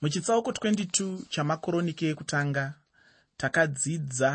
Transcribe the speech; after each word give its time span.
muchitsauko 0.00 0.50
22 0.50 1.18
chamakoroniki 1.28 2.04
ekutanga 2.06 2.64
takadzidza 3.36 4.30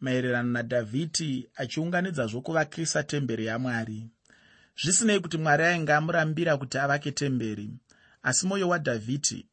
maererano 0.00 0.50
nadhavhidhi 0.56 1.30
achiunganidza 1.62 2.24
zvokuvakisa 2.30 3.02
temberi 3.10 3.44
yamwari. 3.50 4.00
Zvisinei 4.80 5.20
kuti 5.20 5.38
mwari 5.38 5.64
ainge 5.64 5.92
amurambira 5.92 6.56
kuti 6.56 6.78
avake 6.78 7.12
temberi 7.12 7.68
asi 8.22 8.46
mwoyo 8.46 8.68
wadhavhidhi 8.68 9.46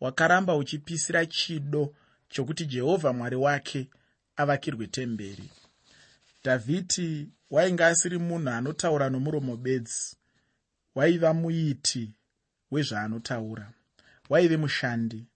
wakaramba 0.00 0.56
uchipisira 0.56 1.26
chido 1.26 1.94
chokuti 2.28 2.66
jehovha 2.66 3.12
mwari 3.12 3.36
wake 3.36 3.90
avakirwe 4.36 4.86
temberi. 4.86 5.50
Dhavhidhi 6.44 7.28
wainge 7.50 7.84
asiri 7.84 8.18
munhu 8.18 8.50
anotaura 8.50 9.10
nomuromo 9.10 9.56
bedzi 9.56 10.16
waiva 10.94 11.34
muiti 11.34 12.14
wezvaanotaura 12.70 13.72
waive 14.28 14.56
mushandi. 14.56 15.26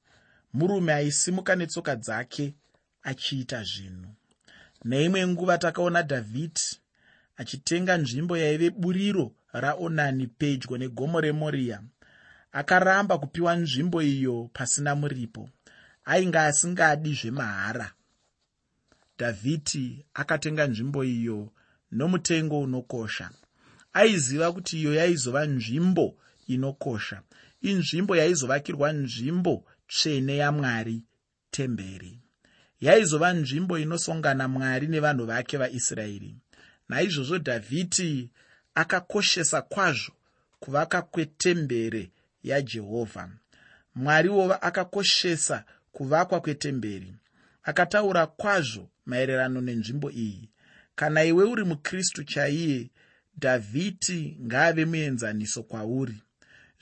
Murume 0.53 0.93
aisimuka 0.95 1.57
netsoka 1.57 1.97
dzake 1.97 2.55
achiita 3.03 3.65
zvinhu. 3.65 4.11
Neimwe 4.85 5.27
nguva 5.27 5.59
takaona 5.59 6.03
dhavhidhi 6.03 6.79
achitenga 7.37 7.97
nzvimbo 7.97 8.37
yaive 8.37 8.71
buriro 8.71 9.33
raonani 9.53 10.27
pedyo 10.27 10.79
negomo 10.79 11.21
remoriya 11.21 11.83
akaramba 12.53 13.19
kupiwa 13.19 13.57
nzvimbo 13.57 14.03
iyo 14.03 14.51
pasina 14.53 14.95
muripo. 14.95 15.51
Ainge 16.05 16.39
asingadi 16.39 17.15
zvemahara. 17.15 17.93
Dhavhidhi 19.19 20.05
akatenga 20.15 20.67
nzvimbo 20.67 21.05
iyo 21.05 21.53
nomutengo 21.93 22.61
unokosha. 22.61 23.31
Aiziva 23.93 24.53
kuti 24.53 24.81
iyo 24.81 24.95
yaizova 24.95 25.47
nzvimbo 25.47 26.17
inokosha 26.47 27.23
inzvimbo 27.63 28.17
yaizovakirwa 28.17 28.93
nzvimbo 28.93 29.65
tsvene 29.89 30.37
yamwari 30.37 31.05
temberi. 31.51 32.19
Yaizova 32.81 33.33
nzvimbo 33.33 33.79
inosongana 33.79 34.49
mwari 34.49 34.87
nevanhu 34.87 35.25
vake 35.27 35.57
vaisraeri. 35.57 36.37
Naizvozvo 36.89 37.39
dhavhidhi 37.39 38.31
akakoshesa 38.75 39.63
kwazvo 39.63 40.13
kuvaka 40.61 41.03
kwetembere 41.03 42.11
yajehovha. 42.43 43.31
Mwariwo 43.95 44.55
akakoshesa 44.55 45.65
kuvakwa 45.93 46.41
kwetemberi. 46.41 47.15
Akataura 47.63 48.27
kwazvo 48.27 48.89
maererano 49.07 49.61
nenzvimbo 49.61 50.11
iyi. 50.11 50.49
Kana 50.95 51.25
iwe 51.25 51.45
uri 51.45 51.65
mukristu 51.65 52.25
chaiye 52.25 52.91
dhavhidhi 53.39 54.39
ngaave 54.43 54.85
muenzaniso 54.85 55.63
kwauri 55.63 56.23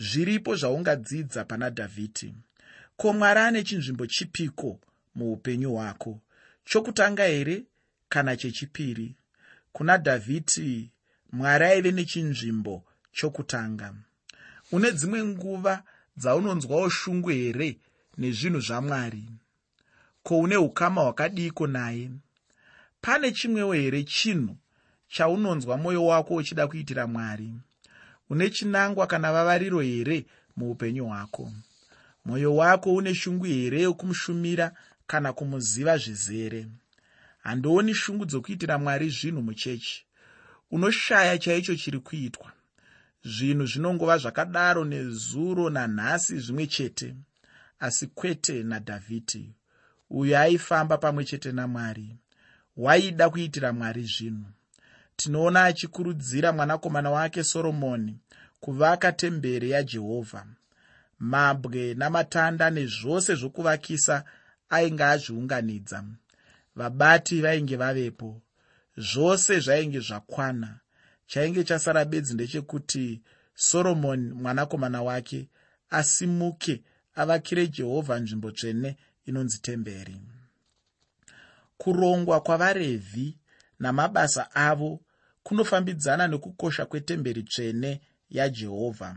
zviripo 0.00 0.56
zvaungadzidza 0.56 1.44
pana 1.44 1.70
dhavhidhi 1.70 2.34
ko 2.96 3.12
mwari 3.12 3.40
ane 3.40 3.62
chinzvimbo 3.62 4.06
chipiko 4.06 4.80
muupenyu 5.14 5.70
hwako? 5.74 6.20
Chokutanga 6.64 7.24
here 7.24 7.64
kana 8.08 8.36
chechipiri? 8.36 9.16
Kuna 9.72 9.98
dhavhidhi 9.98 10.90
mwari 11.32 11.64
aive 11.64 11.92
nechinzvimbo 11.92 12.84
chokutanga. 13.12 13.94
Une 14.72 14.92
dzimwe 14.92 15.24
nguva 15.24 15.82
dzaunonzwawo 16.16 16.88
shungu 16.88 17.28
here 17.28 17.78
nezvinhu 18.18 18.60
zvamwari? 18.60 19.24
Ko 20.22 20.38
une 20.38 20.56
ukama 20.56 21.00
hwakadiko 21.00 21.66
naye? 21.66 22.10
Pane 23.00 23.32
chimwewo 23.32 23.72
here 23.72 24.02
chinhu 24.02 24.56
chaunonzwa 25.08 25.76
mwoyo 25.76 26.06
wako 26.06 26.34
uchida 26.34 26.66
kuitira 26.66 27.06
mwari 27.06 27.52
une 28.30 28.50
chinangwa 28.50 29.06
kana 29.06 29.32
vavariro 29.32 29.80
here 29.80 30.26
muupenyu 30.56 31.06
hwako? 31.06 31.52
Mwoyo 32.24 32.56
wako 32.56 32.94
une 32.94 33.14
shungu 33.14 33.44
here 33.44 33.82
yokumushumira 33.82 34.72
kana 35.06 35.32
kumuziva 35.32 35.98
zvizere? 35.98 36.66
Handioni 37.42 37.94
shungu 37.94 38.24
dzokuitira 38.26 38.78
mwari 38.78 39.10
zvinhu 39.10 39.42
muchechi. 39.42 40.06
Unoshaya 40.70 41.38
chaicho 41.38 41.76
chiri 41.76 41.98
kuitwa. 41.98 42.52
Zvinhu 43.24 43.66
zvinongova 43.66 44.18
zvakadaro 44.18 44.84
nezuro 44.84 45.70
nanhasi 45.70 46.38
zvimwe 46.38 46.66
chete 46.66 47.14
asi 47.80 48.06
kwete 48.06 48.62
nadhavhidhi 48.62 49.52
uyo 50.10 50.38
aifamba 50.38 50.98
pamwe 50.98 51.24
chete 51.24 51.52
namwari. 51.52 52.16
Waida 52.76 53.30
kuitira 53.30 53.72
mwari 53.72 54.02
zvinhu 54.02 54.44
tinoona 55.20 55.64
achikurudzira 55.64 56.52
mwanakomana 56.52 57.10
wake 57.10 57.44
soromoni 57.44 58.18
kuvaka 58.60 59.12
temberi 59.12 59.70
yajehovha 59.70 60.46
mabwe 61.18 61.94
namatanda 61.94 62.70
nezvose 62.70 63.34
zvokuvakisa 63.34 64.24
ainge 64.70 65.04
azviunganidza. 65.04 66.04
Vabati 66.76 67.40
vainge 67.44 67.76
vavepo. 67.76 68.40
Zvose 68.96 69.60
zvainge 69.60 70.00
zvakwana. 70.00 70.70
Chainge 71.26 71.64
chasara 71.64 72.04
bedzi 72.04 72.34
ndechekuti 72.34 73.22
soromoni 73.54 74.32
mwanakomana 74.32 75.02
wake 75.02 75.48
asimuke 75.90 76.82
avakire 77.14 77.66
jehovha 77.66 78.18
nzvimbo 78.18 78.50
tsvene 78.50 78.96
inonzi 79.26 79.58
temberi. 79.58 80.16
Kurongwa 81.78 82.40
kwavarevhi 82.40 83.38
namabasa 83.78 84.54
avo 84.54 85.00
kunofambidzana 85.42 86.28
nekukosha 86.28 86.86
kwetemberi 86.86 87.42
tsvene 87.42 88.00
yajehovha 88.30 89.16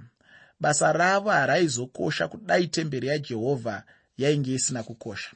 basa 0.60 0.92
ravo 0.94 1.30
haraizokosha 1.30 2.28
kudai 2.28 2.68
temberi 2.68 3.08
yajehovha 3.08 3.84
yainge 4.18 4.54
isina 4.54 4.84
kukosha. 4.84 5.32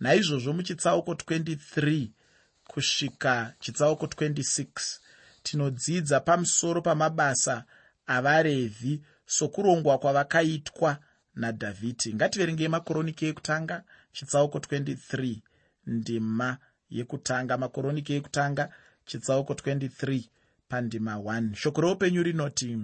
Naizvozvo 0.00 0.52
muchitsauko 0.52 1.12
23 1.12 2.08
kusvika 2.66 3.54
chitsauko 3.60 4.06
26 4.06 4.98
tinodzidza 5.42 6.20
pamusoro 6.20 6.82
pamabasa 6.82 7.64
avarevhi 8.06 9.02
sokurongwa 9.26 9.98
kwavakaitwa 9.98 10.98
nadhavhidhi. 11.34 12.14
Ngativerengei 12.14 12.68
makoroniki 12.68 13.26
ekutanga 13.26 13.84
chitsauko 14.12 14.58
23 14.58 15.36
ndima 15.86 16.58
yekutanga 16.90 17.58
makoroniki 17.58 18.12
ekutanga 18.14 18.64
chitsauko 19.04 19.52
23 19.52 20.22
pandima 20.68 21.14
1 21.16 21.54
shoko 21.54 21.80
reupenyu 21.80 22.22
rinoti 22.22 22.78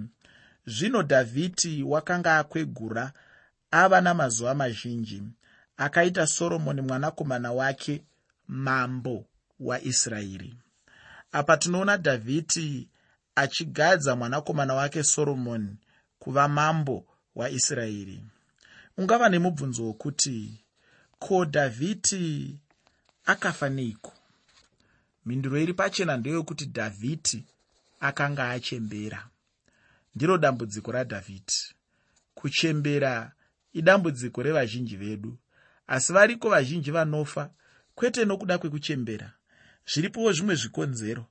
zvino 0.65 1.03
dhavhidhi 1.03 1.83
wakanga 1.83 2.37
akwegura 2.37 3.13
ava 3.71 4.01
namazuva 4.01 4.55
mazhinji 4.55 5.23
akaita 5.77 6.27
soromoni 6.27 6.81
mwanakomana 6.81 7.51
wake 7.51 8.03
mambo 8.47 9.25
waisraeri 9.59 10.55
apa 11.31 11.57
tinoona 11.57 11.97
dhavhidhi 11.97 12.89
achigadza 13.35 14.15
mwanakomana 14.15 14.73
wake 14.73 15.03
soromoni 15.03 15.77
kuva 16.19 16.47
mambo 16.47 17.05
waisraeri 17.35 18.23
ungava 18.97 19.29
nemubvunzo 19.29 19.85
wokuti 19.85 20.65
ko 21.19 21.45
dhavhidhi 21.45 22.59
akafa 23.25 23.69
neiko 23.69 24.13
mhinduro 25.29 25.57
iri 25.63 25.73
pachena 25.73 26.17
ndeyekuti 26.17 26.65
dhavhidhi 26.65 27.39
akanga 28.07 28.49
achembera. 28.49 29.29
Ndiro 30.15 30.37
dambudziko 30.37 30.91
radhavhidhi 30.91 31.59
kuchembera 32.37 33.31
idambudziko 33.79 34.43
revazhinji 34.43 34.97
vedu. 34.97 35.37
Asi 35.87 36.13
variko 36.13 36.49
vazhinji 36.49 36.91
vanofa 36.91 37.43
kwete 37.95 38.25
nokuda 38.25 38.57
kwekuchembera. 38.57 39.29
Zviripowo 39.91 40.31
zvimwe 40.33 40.55
zvikonzero. 40.55 41.25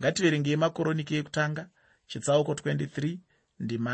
Ngativerengei 0.00 0.56
makoroniki 0.56 1.14
ekutanga 1.20 1.68
chitsauko 2.06 2.52
23 2.52 3.18
ndima 3.60 3.92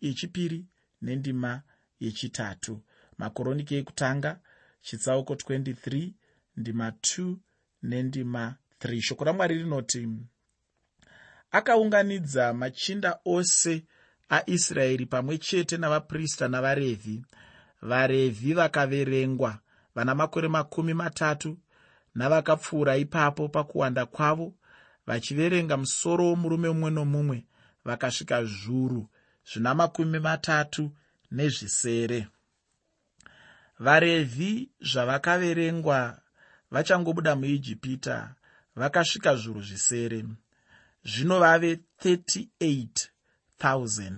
yechipiri 0.00 0.66
nendima 1.02 1.62
yechitatu. 2.00 2.74
Makoroniki 3.18 3.74
ekutanga 3.80 4.30
chitsauko 4.86 5.34
23 5.34 6.12
ndima 6.56 6.86
2 6.90 7.36
nendima 7.82 8.44
3 8.80 9.00
shoko 9.00 9.24
ramwari 9.24 9.58
rinoti 9.58 10.08
akaunganidza 11.50 12.54
machinda 12.54 13.18
ose 13.24 13.84
aisraeri 14.28 15.06
pamwe 15.06 15.38
chete 15.38 15.76
navaprista 15.76 16.48
navarevhi. 16.48 17.24
Varevhi 17.82 18.54
vakaverengwa 18.54 19.58
vana 19.94 20.14
makore 20.14 20.48
makumi 20.48 20.94
matatu 20.94 21.58
navakapfuura 22.14 22.96
ipapo 22.96 23.48
pakuwanda 23.48 24.06
kwavo 24.06 24.54
vachiverenga 25.06 25.76
musoro 25.76 26.26
womurume 26.26 26.68
mumwe 26.68 26.90
nomumwe 26.90 27.46
vakasvika 27.84 28.44
zviuru 28.44 29.08
zvina 29.52 29.74
makumi 29.74 30.18
matatu 30.18 30.92
nezvisere. 31.30 32.28
Varevhi 33.78 34.70
zvavakaverengwa 34.80 36.20
vachangobuda 36.70 37.36
muijipita 37.36 38.34
vakasvika 38.76 39.36
zviuru 39.36 39.62
zvisere. 39.62 40.24
Zvino 41.04 41.40
vave 41.40 41.78
38 42.04 43.08
000 43.60 44.12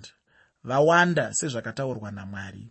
vawanda 0.64 1.34
sezvakataurwa 1.34 2.10
namwari. 2.10 2.68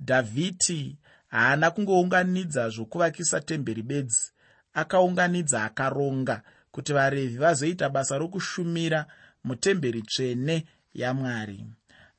Dhavhidhi 0.00 0.96
haana 1.28 1.70
kungounganidza 1.70 2.68
zvokuvakisa 2.68 3.40
temberi 3.40 3.82
bedzi. 3.82 4.32
Akaunganidza 4.74 5.64
akaronga 5.64 6.42
kuti 6.70 6.92
varevhi 6.92 7.36
vazoita 7.38 7.88
basa 7.88 8.18
rokushumira 8.18 9.06
mutemberi 9.44 10.02
tsvene 10.02 10.66
yamwari. 10.94 11.64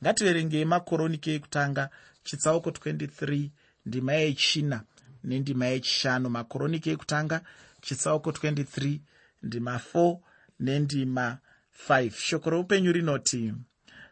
Ngativerengei 0.03 0.65
makoroniki 0.65 1.31
ekutanga 1.31 1.89
chitsauko 2.23 2.69
23 2.69 3.49
ndima 3.85 4.13
yechina 4.13 4.83
nendima 5.23 5.65
yechishanu. 5.65 6.29
Makoroniki 6.29 6.89
ekutanga 6.89 7.41
chitsauko 7.81 8.29
23 8.31 8.99
ndima 9.43 9.81
4 9.93 10.17
nendima 10.59 11.37
5 11.89 12.11
shoko 12.11 12.49
roupenyu 12.49 12.91
rinoti 12.91 13.53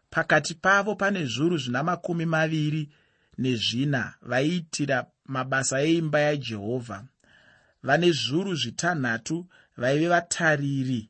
pakati 0.10 0.54
pavo 0.54 0.96
pane 0.96 1.26
zviuru 1.26 1.58
zvina 1.58 1.84
makumi 1.84 2.26
maviri 2.26 2.90
nezvina 3.38 4.14
vaiitira 4.22 5.06
mabasa 5.26 5.82
eimba 5.82 6.20
yajehovha 6.20 7.04
vane 7.84 8.12
zviuru 8.12 8.56
zvitanhatu 8.56 9.48
vaive 9.78 10.08
vatariri 10.08 11.10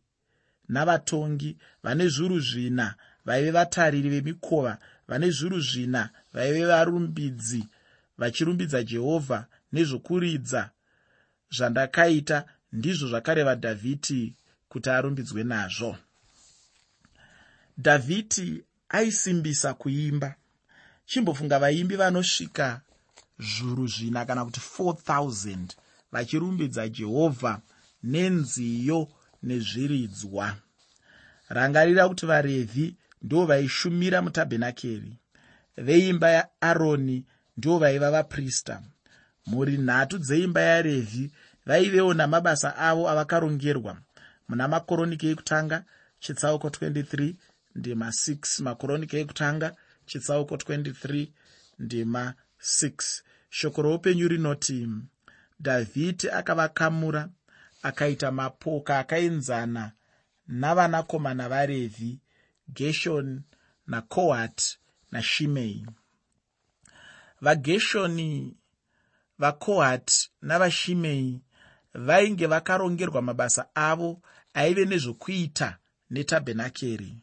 navatongi 0.69 1.57
vane 1.83 2.07
zviuru 2.07 2.39
zvina 2.39 2.95
vaive 3.25 3.51
vatariri 3.51 4.09
vemikova 4.09 4.77
vane 5.07 5.29
zviuru 5.31 5.59
zvina 5.59 6.09
vaive 6.33 6.65
varumbidzi 6.65 7.67
vachirumbidza 8.17 8.83
jehovha 8.83 9.45
nezvokuridza 9.73 10.69
zvandakaita 11.51 12.45
ndizvo 12.71 13.07
zvakareva 13.07 13.55
dhavhidhi 13.55 14.33
kuti 14.69 14.89
arumbidzwe 14.89 15.43
nazvo. 15.43 15.97
Dhavhidhi 17.77 18.63
aisimbisa 18.89 19.73
kuimba. 19.73 20.35
Chimbofunga 21.05 21.59
vaimbi 21.59 21.95
vanosvika 21.95 22.81
zviuru 23.39 23.87
zvina 23.87 24.25
kana 24.25 24.45
kuti 24.45 24.59
4000 24.79 25.75
vachirumbidza 26.11 26.89
jehovha 26.89 27.61
nenziyo 28.03 29.07
nezviridzwa. 29.43 30.55
Rangarira 31.49 32.09
kuti 32.09 32.25
varevhi 32.25 32.95
ndo 33.21 33.45
vaishumira 33.45 34.21
mutabhenakeri. 34.21 35.17
Veimba 35.77 36.29
yaaroni 36.29 37.25
ndo 37.57 37.77
vaiva 37.77 38.11
vaprista 38.11 38.81
mhuri 39.45 39.77
nhatu 39.77 40.17
dzeimba 40.17 40.61
yarevhi 40.61 41.31
vaivewo 41.65 42.13
namabasa 42.13 42.69
avo 42.87 43.09
avakarongerwa 43.11 43.93
muna 44.47 44.67
makoroniki 44.67 45.25
ekutanga 45.27 45.77
chitsauko 46.23 46.67
23 46.67 47.33
ndima 47.75 48.07
6 48.07 48.63
makoroniki 48.63 49.15
ekutanga 49.17 49.67
chitsauko 50.05 50.55
23 50.55 51.27
ndima 51.79 52.33
6 52.59 53.21
shoko 53.49 53.81
roupenyu 53.81 54.27
rinoti 54.27 54.79
dhavhidhi 55.59 56.29
akavakamura 56.39 57.29
akaita 57.87 58.31
mapoka 58.31 58.99
akaenzana 58.99 59.91
navanakomana 60.47 61.49
varevhi 61.49 62.19
geshoni 62.73 63.41
nakohat 63.87 64.77
nashimei. 65.11 65.85
Vageshoni 67.41 68.57
vakohat 69.39 70.29
navashimei 70.41 71.41
vainge 71.93 72.45
vakarongerwa 72.47 73.21
mabasa 73.21 73.75
avo 73.75 74.21
aive 74.53 74.85
nezvokuita 74.85 75.77
netabhenakeri. 76.09 77.17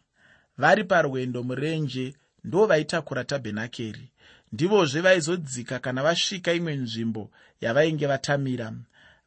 Vari 0.59 0.85
parwendo 0.85 1.43
murenje 1.43 2.15
ndo 2.45 2.67
vaitakura 2.67 3.25
tabhenakeri. 3.25 4.11
Ndivozve 4.53 5.01
vaizodzika 5.01 5.79
kana 5.79 6.03
vasvika 6.03 6.53
imwe 6.53 6.77
nzvimbo 6.77 7.31
yavainge 7.61 8.07
vatamira. 8.07 8.73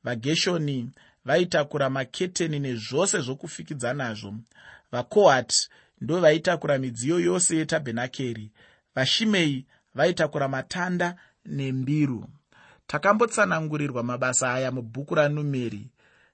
Vageshoni 0.03 0.89
vaitakura 1.25 1.89
maketeni 1.89 2.59
nezvose 2.59 3.19
zvokufukidza 3.19 3.93
nazvo. 3.93 4.33
Vakohati 4.91 5.69
ndo 6.01 6.19
vaitakura 6.19 6.77
midziyo 6.77 7.19
yose 7.19 7.57
yetabhenakeri. 7.57 8.51
Vashimei 8.95 9.65
vaitakura 9.95 10.47
matanda 10.47 11.15
nembiru 11.45 12.29
takambotsanangurirwa 12.87 14.03
mabasa 14.03 14.53
aya 14.53 14.71
mubhuku 14.71 15.15
ranumeri. 15.15 15.91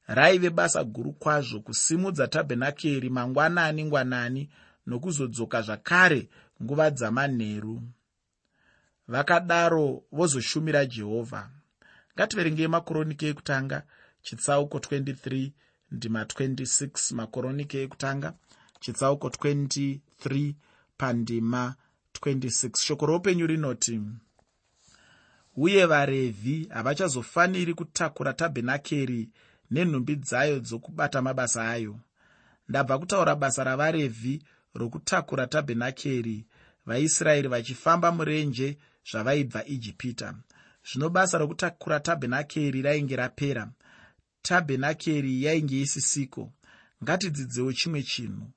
Raive 0.07 0.50
basa 0.50 0.83
guru 0.83 1.13
kwazvo 1.13 1.59
kusimudza 1.59 2.27
tabhenakeri 2.27 3.09
mangwanani 3.09 3.83
ngwanani 3.86 4.50
nokuzodzoka 4.88 5.62
zvakare 5.62 6.30
nguva 6.63 6.92
dzamanheru. 6.92 7.81
Vakadaro 9.07 10.03
vozoshumira 10.12 10.86
jehovha. 10.86 11.50
Ngativerengei 12.15 12.68
makoroniki 12.68 13.25
ekutanga 13.25 13.83
chitsauko 14.21 14.77
23 14.77 15.51
ndima 15.92 16.24
26 16.24 17.15
makoroniki 17.15 17.77
ekutanga 17.77 18.33
chitsauko 18.80 19.27
23 19.27 20.53
pandima 20.98 21.75
26 22.13 22.81
shoko 22.86 23.06
roupenyu 23.06 23.48
rinoti 23.48 24.01
uye 25.56 25.86
varevhi 25.86 26.68
havachazofaniri 26.74 27.74
kutakura 27.74 28.33
tabhenakeri 28.33 29.30
nenhumbi 29.71 30.15
dzayo 30.15 30.59
dzokubata 30.59 31.21
mabasa 31.21 31.69
ayo. 31.69 32.00
Ndabva 32.69 33.00
kutaura 33.00 33.36
basa 33.36 33.63
ravarevhi 33.63 34.44
rokutakura 34.74 35.48
tabhenakeri 35.48 36.45
vaisraeri 36.86 37.48
vachifamba 37.48 38.12
murenje 38.12 38.77
zvavaibva 39.12 39.65
ijipita. 39.65 40.36
Zvino 40.88 41.09
basa 41.09 41.38
rokutakura 41.38 42.00
tabhenakeri 42.00 42.81
rainge 42.81 43.15
rapera. 43.15 43.71
Tabhenakeri 44.42 45.44
yainge 45.44 45.81
isisiko? 45.81 46.51
Ngatidzidzewo 47.03 47.74
chimwe 47.74 48.03
chinhu. 48.03 48.50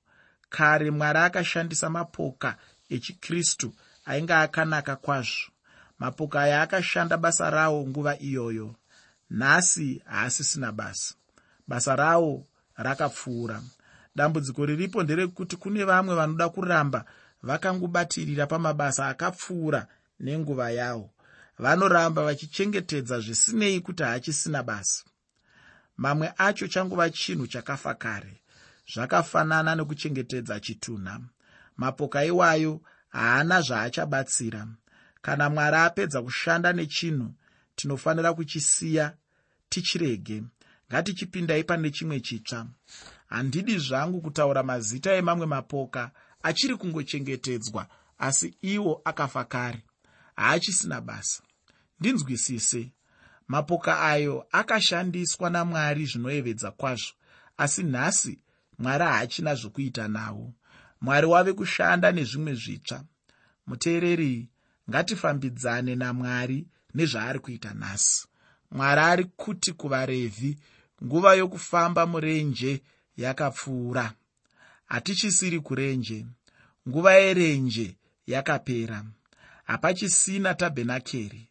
Kare 0.49 0.91
mwari 0.91 1.19
akashandisa 1.19 1.91
mapoka 1.91 2.57
echikristu 2.91 3.75
ainge 4.05 4.35
akanaka 4.35 4.97
kwazvo 4.97 5.54
mapoka 6.05 6.43
aya 6.43 6.63
akashanda 6.63 7.17
basa 7.17 7.51
rawo 7.51 7.87
nguva 7.87 8.19
iyoyo. 8.19 8.75
Nhasi 9.31 10.03
haasisina 10.05 10.73
basa. 10.73 11.15
Basa 11.69 11.97
rawo 11.97 12.47
rakapfuura. 12.77 13.63
Dambudziko 14.17 14.67
riripo 14.67 15.03
nderekuti 15.03 15.57
kune 15.57 15.85
vamwe 15.85 16.15
vanoda 16.15 16.49
kuramba 16.49 17.05
vakangobatirira 17.43 18.47
pamabasa 18.47 19.09
akapfuura 19.09 19.87
nenguva 20.21 20.71
yawo 20.71 21.11
vanoramba 21.59 22.25
vachichengetedza 22.25 23.21
zvisinei 23.21 23.81
kuti 23.81 24.03
haachisina 24.03 24.63
basa. 24.63 25.05
Mamwe 25.97 26.33
acho 26.39 26.69
changuva 26.69 27.11
chinhu 27.11 27.47
chakafa 27.47 27.95
kare. 27.95 28.41
Zvakafanana 28.93 29.75
nekuchengetedza 29.75 30.61
chitunha. 30.61 31.21
Mapoka 31.77 32.25
iwayo 32.25 32.81
haana 33.09 33.61
zvaachabatsira 33.61 34.67
kana 35.25 35.51
mwari 35.51 35.77
apedza 35.77 36.23
kushanda 36.23 36.73
nechinhu 36.73 37.35
tinofanira 37.77 38.35
kuchisiya 38.35 39.17
tichirege. 39.69 40.43
Ngatichipindai 40.89 41.65
pane 41.65 41.91
chimwe 41.91 42.21
chitsva. 42.21 42.67
Handidi 43.27 43.79
zvangu 43.79 44.21
kutaura 44.21 44.63
mazita 44.63 45.13
emamwe 45.15 45.47
mapoka 45.47 46.11
achiri 46.43 46.77
kungochengetedzwa 46.77 47.87
asi 48.19 48.55
iwo 48.63 49.01
akafa 49.05 49.45
kare. 49.45 49.83
Haachisina 50.37 51.01
basa. 51.01 51.43
Ndinzwisise. 52.01 52.93
Mapoka 53.49 54.01
ayo 54.03 54.47
akashandiswa 54.53 55.51
namwari 55.51 56.07
zvinoyevedza 56.07 56.71
kwazvo 56.71 57.13
asi 57.57 57.83
nhasi 57.83 58.39
mwari 58.79 59.05
haachina 59.05 59.55
zvokuita 59.55 60.09
nawo 60.09 60.53
mwari 61.01 61.27
wave 61.27 61.53
kushanda 61.53 62.13
nezvimwe 62.13 62.55
zvitsva. 62.55 63.05
Muteereri 63.67 64.49
ngatifambidzane 64.91 65.95
namwari 65.95 66.67
nezvaari 66.95 67.39
kuita 67.39 67.75
nhasi. 67.75 68.27
Mwari 68.71 69.01
ari 69.01 69.25
kuti 69.25 69.73
kuvarevhi 69.73 70.59
nguva 71.05 71.35
yokufamba 71.35 72.07
murenje 72.07 72.83
yakapfuura. 73.17 74.13
Hatichisiri 74.87 75.61
kurenje 75.61 76.27
nguva 76.89 77.13
yerenje 77.15 77.97
yakapera. 78.27 79.05
Hapachisina 79.65 80.55
tabhenakeri. 80.55 81.49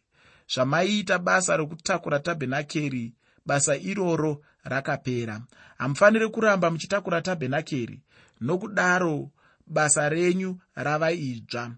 Zvamaiita 0.54 1.18
basa 1.18 1.56
rokutakura 1.56 2.18
tabhenakeri 2.18 3.12
basa 3.46 3.76
iroro 3.76 4.42
rakapera. 4.64 5.40
Hamufaniri 5.78 6.28
kuramba 6.28 6.70
muchitakura 6.70 7.22
tabhenakeri 7.22 8.00
nokudaro 8.40 9.30
basa 9.66 10.08
renyu 10.08 10.60
rava 10.74 11.12
idzva 11.12 11.72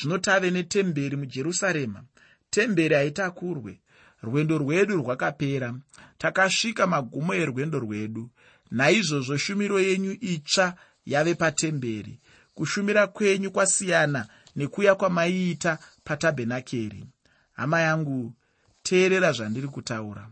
zvino 0.00 0.18
tave 0.18 0.50
netemberi 0.50 1.16
mujerusarema. 1.16 2.04
Temberi 2.50 2.94
haitakurwe. 2.94 3.80
Rwendo 4.22 4.58
rwedu 4.58 4.96
rwakapera. 4.96 5.74
Takasvika 6.18 6.86
magumo 6.86 7.34
erwendo 7.34 7.78
rwedu. 7.78 8.30
Naizvozvo 8.70 9.36
shumiro 9.36 9.80
yenyu 9.80 10.12
itsva 10.20 10.74
yave 11.06 11.34
patemberi. 11.34 12.20
Kushumira 12.54 13.06
kwenyu 13.06 13.50
kwasiyana 13.50 14.28
nekuya 14.56 14.94
kwamaiita 14.94 15.78
patabhenakeri 16.04 17.04
hama 17.52 17.80
yangu 17.80 18.34
teerera 18.82 19.32
zvandiri 19.32 19.68
kutaura. 19.68 20.28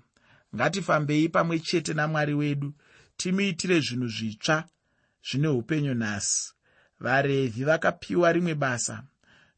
Ngatifambei 0.55 1.29
pamwe 1.29 1.59
chete 1.59 1.95
namwari 1.95 2.35
wedu 2.35 2.75
timuitire 3.17 3.81
zvinhu 3.81 4.09
zvitsva 4.09 4.65
zvine 5.31 5.49
upenyu 5.49 5.95
nhasi. 5.95 6.53
Varevhi 7.01 7.65
vakapiwa 7.65 8.33
rimwe 8.33 8.55
basa 8.55 9.05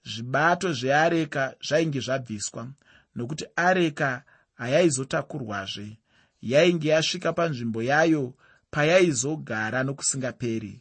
zvibato 0.05 0.73
zveareka 0.73 1.55
zvainge 1.67 2.01
zvabviswa 2.01 2.69
nokuti 3.17 3.45
areka 3.57 4.23
hayaizotakurwazve. 4.55 5.99
Yainge 6.43 6.89
yasvika 6.89 7.33
panzvimbo 7.33 7.83
yayo 7.83 8.35
payaizogara 8.71 9.83
nokusingaperi. 9.83 10.81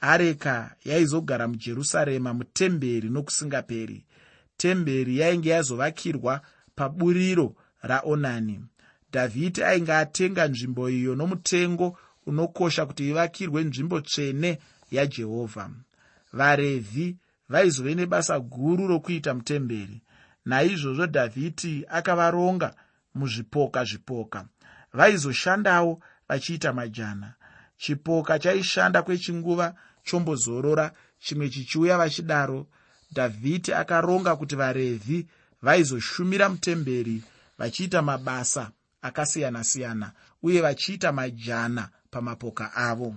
Areka 0.00 0.76
yaizogara 0.84 1.48
mujerusarema 1.48 2.34
mutemberi 2.34 3.08
nokusingaperi. 3.08 4.04
Temberi 4.56 5.18
yainge 5.18 5.50
yazovakirwa 5.50 6.40
paburiro 6.74 7.54
raonani. 7.82 8.60
Dhavhidhi 9.12 9.62
ainge 9.64 9.92
atenga 9.92 10.48
nzvimbo 10.48 10.90
iyo 10.90 11.14
nomutengo 11.14 11.98
unokosha 12.26 12.86
kuti 12.86 13.08
ivakirwe 13.08 13.64
nzvimbo 13.64 14.00
tsvene 14.00 14.58
yajehovha. 14.90 15.70
Varevhi 16.32 17.16
vaizove 17.50 17.94
nebasa 17.94 18.40
guru 18.40 18.86
rokuita 18.86 19.34
mutemberi. 19.34 20.02
Naizvozvo 20.44 21.06
dhavhidhi 21.06 21.84
akavaronga 21.88 22.74
muzvipoka 23.14 23.84
zvipoka. 23.84 24.46
Vaizoshandawo 24.92 26.02
vachiita 26.28 26.72
majana. 26.72 27.34
Chipoka 27.76 28.38
chaishanda 28.38 29.02
kwechinguva 29.02 29.74
chombozorora 30.04 30.92
chimwe 31.18 31.48
chichiuya 31.50 31.98
vachidaro. 31.98 32.66
Dhavhidhi 33.12 33.72
akaronga 33.72 34.36
kuti 34.36 34.56
varevhi 34.56 35.26
vaizoshumira 35.62 36.48
mutemberi 36.48 37.22
vachiita 37.58 38.02
mabasa 38.02 38.70
akasiyana-siyana 39.02 40.12
uye 40.42 40.60
vachiita 40.60 41.12
majana 41.12 41.88
pamapoka 42.10 42.74
avo. 42.74 43.16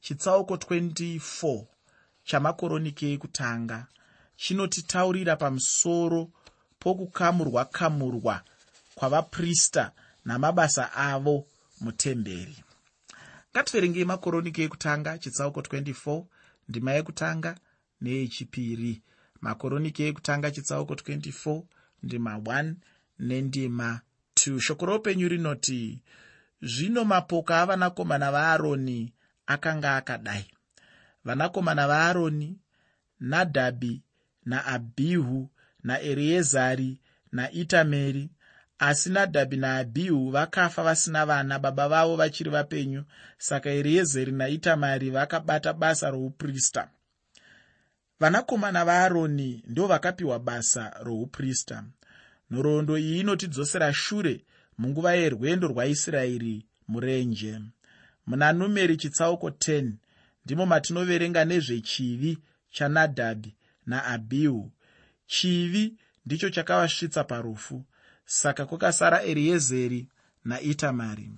Chitsauko 0.00 0.54
24 0.54 1.64
chamakoroniki 2.24 3.06
ekutanga. 3.14 3.86
Chinotitaurira 4.36 5.36
pamusoro 5.36 6.30
pokukamurwa 6.80 7.64
kamurwa 7.64 8.36
kwavaprista 8.94 9.92
namabasa 10.24 10.92
avo 10.92 11.46
mutemberi. 11.80 12.56
Ngativerengei 13.50 14.04
makoroniki 14.04 14.62
ekutanga 14.62 15.18
chitsauko 15.18 15.60
24 15.60 16.24
ndima 16.68 16.92
yekutanga 16.92 17.50
neyechipiri. 18.00 19.02
Makoroniki 19.40 20.02
ekutanga 20.02 20.50
chitsauko 20.50 20.94
24 20.94 21.62
ndima 22.02 22.36
1 22.36 22.74
nendima 23.18 24.00
2 24.36 24.60
shoko 24.60 24.86
roupenyu 24.86 25.28
rinoti 25.28 26.00
zvino 26.62 27.04
mapoka 27.04 27.60
avanakomana 27.60 28.32
vaaroni 28.32 29.12
akanga 29.46 29.96
akadai 29.96 30.53
vanakomana 31.24 31.88
vaaroni 31.88 32.58
nadhabhi 33.20 34.02
naabhihu 34.44 35.50
naereezari 35.82 37.00
naitameri. 37.32 38.30
Asi 38.78 39.10
nadhabhi 39.10 39.56
naabhihu 39.56 40.30
vakafa 40.30 40.82
vasina 40.82 41.26
vana 41.26 41.58
baba 41.58 41.88
vavo 41.88 42.16
vachiri 42.16 42.50
vapenyu 42.50 43.04
saka 43.38 43.70
ereezeri 43.70 44.32
naitamari 44.32 45.10
vakabata 45.10 45.72
basa 45.72 46.10
rouprista. 46.10 46.90
Vanakomana 48.20 48.84
vaaroni 48.84 49.64
ndo 49.66 49.86
vakapiwa 49.86 50.38
basa 50.38 50.90
rouprista. 51.02 51.84
Nhoroondo 52.50 52.98
iyi 52.98 53.20
inotidzosera 53.20 53.92
shure 53.92 54.44
munguva 54.78 55.14
yerwendo 55.14 55.68
rwaisraeri 55.68 56.66
murenje. 56.88 57.60
Muna 58.26 58.52
numeri 58.52 58.96
chitsauko 58.96 59.48
10 59.48 59.92
ndimo 60.44 60.66
matinoverenga 60.66 61.44
nezvechivi 61.44 62.38
chanadhabhi 62.70 63.54
naabhihu 63.86 64.70
chivi 65.26 65.94
ndicho 66.26 66.50
chakavasvitsa 66.50 67.24
parufu 67.24 67.84
saka 68.24 68.66
kwakasara 68.66 69.22
eriezeri 69.22 70.08
naitamari. 70.44 71.30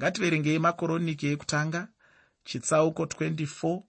Ngativerengei 0.00 0.58
makoroniki 0.58 1.26
ekutanga 1.26 1.88
chitsauko 2.44 3.02
24 3.04 3.82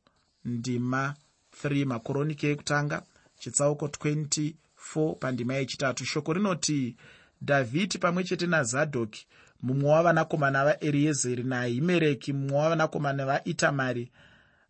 ndima 0.46 1.16
3 1.64 1.86
makoroniki 1.86 2.48
ekutanga 2.48 2.98
chitsauko 3.40 3.86
24 3.88 5.16
pandima 5.16 5.54
yechitatu. 5.54 6.06
Shoko 6.06 6.34
rinoti 6.34 6.96
dhavhidi 7.42 7.98
pamwe 7.98 8.24
chete 8.24 8.48
nazadhoki 8.48 9.28
mumwe 9.62 9.90
wavanakomana 9.90 10.66
vaeriezeri 10.66 11.44
nahimereki 11.44 12.34
mumwe 12.34 12.58
wavanakomana 12.58 13.26
vaitamari 13.26 14.12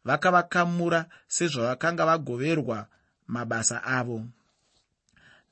vakavakamura 0.08 1.06
sezvavakanga 1.28 2.06
vagoverwa 2.06 2.88
mabasa 3.28 3.84
avo. 3.84 4.24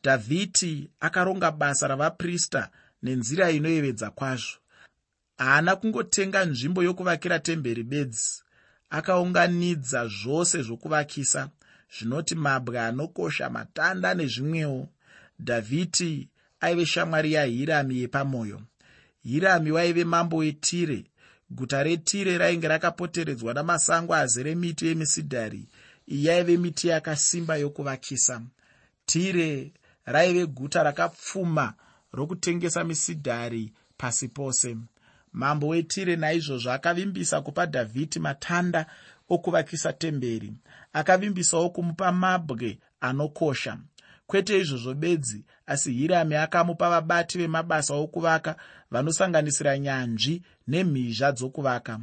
Dhavhidi 0.04 0.90
akaronga 1.00 1.52
basa 1.52 1.88
ravaprista 1.88 2.70
nenzira 3.04 3.52
inoyevedza 3.52 4.10
kwazvo. 4.10 4.58
Haana 5.38 5.76
kungotenga 5.76 6.46
nzvimbo 6.46 6.84
yokuvakira 6.84 7.40
temberi 7.40 7.84
bedzi. 7.84 8.44
Akaunganidza 8.90 10.08
zvose 10.08 10.62
zvokuvakisa 10.62 11.50
zvinoti 11.96 12.36
mabwe 12.36 12.80
anokosha 12.80 13.50
matanda 13.50 14.14
nezvimwewo. 14.14 14.88
Dhavhidi 15.40 16.30
aive 16.60 16.86
shamwari 16.86 17.34
yahirami 17.34 18.00
yepamwoyo. 18.02 18.62
Hirami 19.24 19.72
waive 19.72 20.04
mambo 20.04 20.38
wetire 20.38 21.06
guta 21.50 21.84
retire 21.84 22.38
rainge 22.38 22.68
rakapoteredzwa 22.68 23.54
namasango 23.54 24.16
azere 24.16 24.56
miti 24.56 24.88
yemisidhari 24.88 25.68
iyi 26.08 26.26
yaive 26.26 26.58
miti 26.58 26.88
yakasimba 26.88 27.56
yokuvakisa. 27.58 28.42
Tire 29.06 29.72
raive 30.06 30.46
guta 30.46 30.84
rakapfuma 30.84 31.74
rokutengesa 32.14 32.84
misidhari 32.84 33.74
pasi 33.98 34.28
pose. 34.28 34.78
Mambo 35.34 35.68
wetire 35.68 36.16
naizvozvo 36.16 36.72
akavimbisa 36.72 37.42
kupa 37.42 37.66
dhavhidi 37.66 38.20
matanda 38.20 38.86
okuvakisa 39.30 39.94
temberi 39.94 40.54
akavimbisawo 40.94 41.70
kumupa 41.70 42.12
mabwe 42.12 42.80
anokosha 43.02 43.78
kwete 44.28 44.60
izvozvo 44.60 44.94
bedzi 44.94 45.46
asi 45.66 45.94
hirami 45.94 46.36
akamupa 46.36 46.90
vabati 46.90 47.38
vemabasa 47.38 47.94
okuvaka 47.94 48.56
vanosanganisira 48.92 49.78
nyanzvi 49.78 50.44
nemhizha 50.68 51.32
dzokuvaka. 51.32 52.00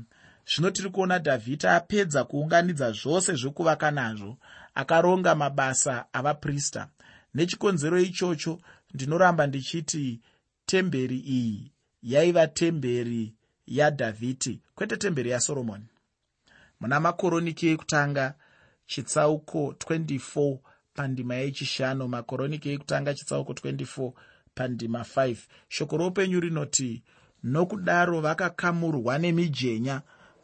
Zvino 0.51 0.71
tiri 0.71 0.91
kuona 0.91 1.19
dhavhidi 1.19 1.67
apedza 1.67 2.25
kuunganidza 2.25 2.93
zvose 2.93 3.35
zvekuvaka 3.35 3.91
nazvo 3.91 4.39
akaronga 4.75 5.35
mabasa 5.35 6.07
avaprista. 6.13 6.89
Nechikonzero 7.35 7.99
ichocho 7.99 8.61
ndinoramba 8.95 9.47
ndichiti 9.47 10.21
temberi 10.67 11.19
iyi 11.19 11.73
yaiva 12.03 12.47
temberi 12.47 13.35
yadhavhidi 13.67 14.61
kwete 14.75 14.97
temberi 14.97 15.31
yasoromoni 15.31 15.85
muna 16.81 17.01
makoroniki 17.01 17.67
ekutanga 17.69 18.35
chitsauko 18.87 19.75
24 19.79 20.59
pandima 20.95 21.35
yechishanu 21.35 22.09
makoroniki 22.09 22.69
ekutanga 22.75 23.15
chitsauko 23.15 23.53
24 23.53 24.13
pandima 24.55 25.01
5 25.01 25.37
shoko 25.69 25.97
roupenyu 25.97 26.41
rinoti 26.41 27.03
nokudaro 27.53 28.21
vakakamurwa 28.21 29.19
nemijenya 29.19 29.97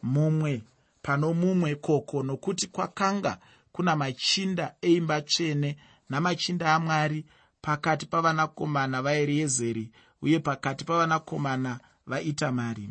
mumwe 0.03 0.63
pano 1.01 1.33
mumwe 1.33 1.75
koko 1.75 2.23
nokuti 2.23 2.67
kwakanga 2.67 3.37
kuna 3.71 3.95
machinda 3.95 4.65
eimba 4.81 5.21
tsvene 5.21 5.77
namachinda 6.09 6.75
amwari 6.75 7.25
pakati 7.61 8.05
pavanakomana 8.05 9.01
vaeriezeri 9.01 9.91
uye 10.21 10.39
pakati 10.39 10.85
pavanakomana 10.85 11.79
vaitamari. 12.07 12.89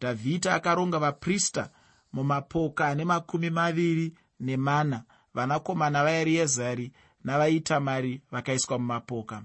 Dhavhidhi 0.00 0.48
akaronga 0.48 0.98
vaprista 0.98 1.70
mumapoka 2.12 2.88
ane 2.88 3.04
makumi 3.04 3.50
maviri 3.50 4.14
nemana 4.40 5.02
vanakomana 5.38 6.04
vaeriezari 6.04 6.92
navaitamari 7.24 8.22
vakaiswa 8.30 8.78
mumapoka. 8.78 9.42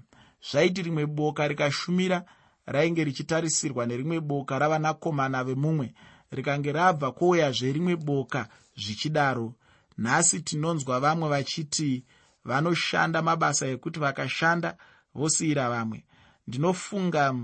Zvaiti 0.50 0.82
rimwe 0.82 1.06
boka 1.06 1.48
rikashumira 1.48 2.24
rainge 2.66 3.04
richitarisirwa 3.04 3.86
nerimwe 3.86 4.20
boka 4.20 4.58
ravanakomana 4.58 5.44
vemumwe 5.44 5.94
rikange 6.30 6.72
rabva 6.72 7.12
kwouyazve 7.12 7.72
rimwe 7.72 7.96
boka 7.96 8.48
zvichidaro. 8.76 9.54
Nhasi 9.98 10.40
tinonzwa 10.42 11.00
vamwe 11.00 11.28
vachiti 11.28 12.04
vanoshanda 12.44 13.22
mabasa 13.22 13.66
ekuti 13.66 13.98
vakashanda 14.00 14.76
vosiyira 15.14 15.70
vamwe. 15.70 16.04
Ndinofunga 16.46 17.34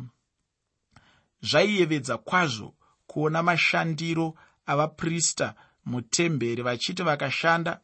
zvaiyevedza 1.43 2.19
kwazvo 2.19 2.75
kuona 3.07 3.43
mashandiro 3.43 4.35
avaprista 4.67 5.55
mutemberi 5.85 6.63
vachiti 6.63 7.03
vakashanda 7.03 7.81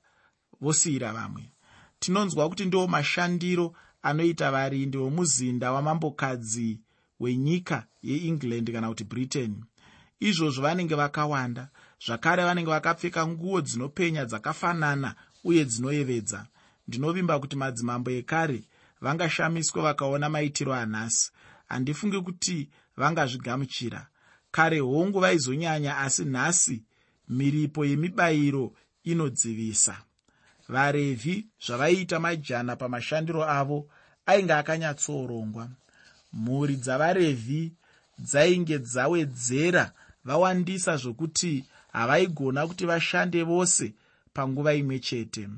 vosiyira 0.61 1.13
vamwe. 1.13 1.53
Tinonzwa 1.99 2.49
kuti 2.49 2.65
ndiwo 2.65 2.87
mashandiro 2.87 3.75
anoita 4.03 4.51
varindi 4.51 4.99
vomuzinda 4.99 5.73
wamambokadzi 5.73 6.81
wenyika 7.21 7.87
yeengland 8.03 8.73
kana 8.73 8.89
kuti 8.89 9.05
britain. 9.05 9.65
Izvozvo 10.21 10.63
vanenge 10.63 10.95
vakawanda 10.95 11.69
zvakare 12.07 12.45
vanenge 12.45 12.71
vakapfeka 12.71 13.27
nguo 13.27 13.61
dzinopenya 13.61 14.25
dzakafanana 14.25 15.15
uye 15.45 15.65
dzinoyevedza. 15.65 16.47
Ndinovimba 16.89 17.39
kuti 17.41 17.57
madzimambo 17.57 18.11
ekare 18.11 18.65
vangashamiswe 19.01 19.83
vakaona 19.83 20.29
maitiro 20.29 20.75
anhasi. 20.75 21.33
Handifungi 21.69 22.21
kuti 22.21 22.69
vangazvigamuchira. 22.97 24.09
Kare 24.51 24.81
hongu 24.81 25.21
vaizonyanya 25.21 25.99
asi 25.99 26.25
nhasi 26.25 26.85
miripo 27.29 27.85
yemibayiro 27.85 28.73
inodzivisa 29.05 30.06
varevhi 30.69 31.47
zvavaiita 31.67 32.21
majana 32.21 32.77
pamashandiro 32.77 33.45
avo 33.45 33.89
ainge 34.27 34.53
akanyatsoorongwa. 34.53 35.69
Mhuri 36.33 36.77
dzavarevhi 36.77 37.73
dzainge 38.19 38.79
dzawedzera 38.79 39.93
vawandisa 40.25 40.97
zvokuti 40.97 41.65
havaigona 41.93 42.67
kuti 42.67 42.87
vashande 42.87 43.43
vose 43.43 43.95
panguva 44.33 44.75
imwe 44.75 44.99
chete. 44.99 45.49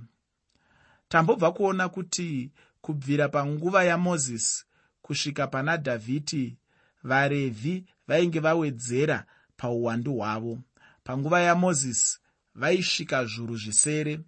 Tambobva 1.08 1.52
kuona 1.52 1.88
kuti 1.88 2.50
kubvira 2.80 3.28
panguva 3.28 3.84
yamozisi 3.84 4.64
kusvika 5.02 5.46
pana 5.46 5.76
dhavhidi 5.76 6.56
varevhi 7.04 7.84
vainge 8.08 8.40
vawedzera 8.40 9.24
pauwandu 9.56 10.14
hwavo. 10.14 10.58
Panguva 11.04 11.40
yamozisi 11.40 12.18
vaisvika 12.54 13.24
zviuru 13.24 13.56
zvisere 13.56 14.20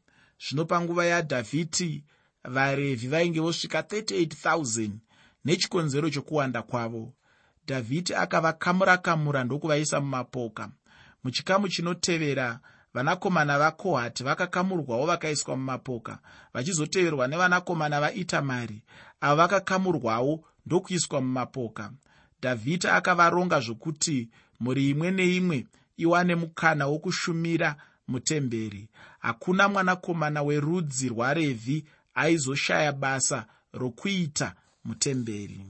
zvino 0.49 0.65
panguva 0.65 1.05
yadhavhidi 1.05 2.05
varevhi 2.45 3.09
vainge 3.09 3.41
vosvika 3.41 3.81
38 3.81 4.57
000 4.57 4.91
nechikonzero 5.45 6.11
chokuwanda 6.11 6.63
kwavo. 6.63 7.13
Dhavhidi 7.67 8.15
akavakamura 8.15 8.97
kamura 8.99 9.45
ndokuvaisa 9.45 10.01
mumapoka. 10.01 10.71
Muchikamu 11.25 11.69
chinotevera 11.69 12.61
vanakomana 12.95 13.59
vakohati 13.59 14.25
vakakamurwawo 14.25 15.07
vakaiswa 15.07 15.57
mumapoka 15.57 16.19
vachizoteverwa 16.55 17.29
nevanakomana 17.29 18.01
vaitamari 18.01 18.83
avo 19.21 19.37
vakakamurwawo 19.37 20.45
ndokuiswa 20.67 21.21
mumapoka. 21.21 21.93
Dhavhidi 22.43 22.87
akavaronga 22.87 23.61
zvokuti 23.61 24.29
mhuri 24.61 24.91
imwe 24.91 25.11
neimwe 25.11 25.67
iwane 25.97 26.35
mukana 26.35 26.87
wokushumira 26.87 27.77
mutemberi. 28.11 28.89
Hakuna 29.19 29.69
mwanakomana 29.69 30.43
werudzi 30.43 31.09
rwarevhi 31.09 31.85
aizoshaya 32.15 32.93
basa 32.93 33.47
rokuita 33.73 34.55
mutemberi. 34.85 35.67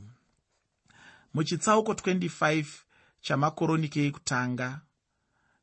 Muchitsauko 1.35 1.93
25 1.93 2.65
chamakoroniki 3.21 4.01
ekutanga 4.01 4.81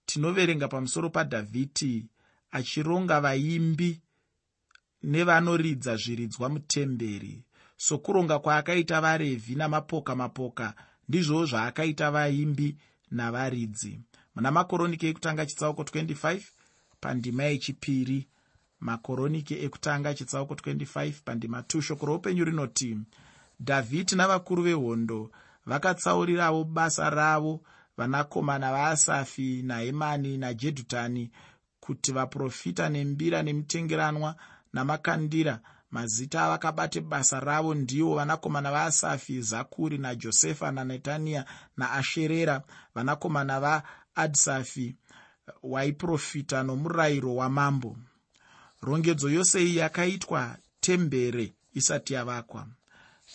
tinoverenga 0.06 0.68
pamusoro 0.68 1.10
padhavhidi 1.10 2.06
achironga 2.52 3.22
vaimbi 3.22 4.02
nevanoridza 5.04 5.96
zviridzwa 5.96 6.50
mutemberi. 6.50 7.44
Sokuronga 7.78 8.40
kwaakaita 8.40 9.02
varevhi 9.02 9.56
namapoka 9.56 10.16
mapoka 10.16 10.74
ndizvowo 11.10 11.46
zvaakaita 11.46 12.12
vaimbi 12.12 12.78
navaridzi. 13.12 14.00
Muna 14.36 14.52
makoroniki 14.52 15.08
ekutanga 15.08 15.46
chitsauko 15.46 15.82
25 15.84 16.42
pandima 17.02 17.44
yechipiri 17.44 18.28
makoroniki 18.80 19.56
ekutanga 19.66 20.14
chitsauko 20.18 20.54
25 20.54 21.14
pandima 21.26 21.60
2 21.62 21.82
shoko 21.82 22.06
roupenyu 22.06 22.44
rinoti 22.46 22.98
dhavhidi 23.68 24.16
navakuru 24.16 24.62
vehondo 24.64 25.32
vakatsaurirawo 25.70 26.64
basa 26.64 27.10
ravo 27.10 27.54
vanakomana 27.98 28.72
vaasafi 28.72 29.62
nahemani 29.64 30.38
najedhutani 30.38 31.32
kuti 31.80 32.12
vaprofita 32.12 32.90
nembira 32.90 33.44
nemitengeranwa 33.44 34.36
namakandira. 34.74 35.60
Mazita 35.92 36.44
avakabate 36.46 37.02
basa 37.02 37.40
ravo 37.40 37.74
ndiwo 37.74 38.16
vanakomana 38.16 38.72
vaasafi 38.72 39.42
zakuri 39.42 39.98
najosefa 39.98 40.72
nanetaniya 40.72 41.46
naasherera 41.78 42.62
vanakomana 42.96 43.60
vaadsafi 43.60 44.96
waiprofita 45.64 46.64
nomurayiro 46.64 47.36
wamambo. 47.36 47.98
Rongedzo 48.82 49.30
yose 49.30 49.64
iyi 49.66 49.76
yakaitwa 49.78 50.58
tembere 50.80 51.54
isati 51.74 52.14
yavakwa. 52.14 52.68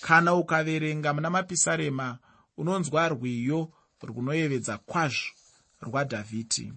Kana 0.00 0.34
ukaverenga 0.34 1.14
muna 1.14 1.30
mapisarema 1.30 2.18
unonzwa 2.56 3.08
rwiyo 3.08 3.72
runoyevedza 4.02 4.78
kwazvo 4.78 5.32
rwadhavhidi 5.80 6.72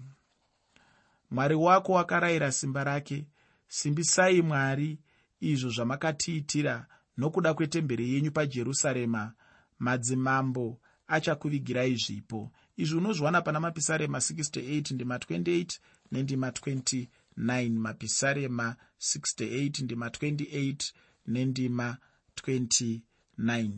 mwari 1.31 1.55
wako 1.55 1.91
wakarayira 1.93 2.51
simba 2.51 2.83
rake. 2.83 3.25
Simbisai 3.67 4.41
mwari 4.41 4.97
izvo 5.41 5.69
zvamakatiitira 5.69 6.85
nokuda 7.17 7.53
kwetemberi 7.53 8.13
yenyu 8.13 8.31
pajerusarema. 8.31 9.33
Madzimambo 9.79 10.79
achakuvigirai 11.07 11.95
zvipo 11.95 12.51
izvi 12.77 12.97
unozviwana 12.97 13.41
pana 13.41 13.59
mapisarema 13.59 14.17
68 14.17 14.93
ndima 14.93 15.17
28 15.17 15.79
nendima 16.11 16.49
29 16.49 17.69
mapisarema 17.69 18.75
68 18.99 19.83
ndima 19.83 20.07
28 20.07 20.91
nendima 21.27 21.97
29 22.43 23.69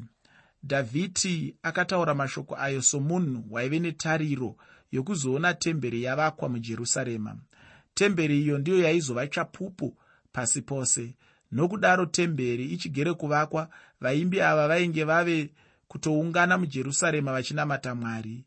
dhavhidi 0.63 1.55
akataura 1.63 2.13
mashoko 2.13 2.55
ayo 2.55 2.81
somunhu 2.81 3.43
waive 3.49 3.79
netariro 3.79 4.55
yokuzoona 4.91 5.53
temberi 5.53 6.03
yavakwa 6.03 6.49
mujerusarema. 6.49 7.37
Temberi 7.93 8.41
iyo 8.41 8.57
ndiyo 8.57 8.79
yaizova 8.79 9.27
chapupu 9.27 9.97
pasi 10.31 10.61
pose. 10.61 11.15
Nokudaro 11.51 12.05
temberi 12.05 12.65
ichigere 12.65 13.13
kuvakwa 13.13 13.69
vaimbi 14.01 14.41
ava 14.41 14.67
vainge 14.67 15.03
vave 15.03 15.53
kutoungana 15.87 16.57
mujerusarema 16.57 17.31
vachinamata 17.31 17.95
mwari 17.95 18.45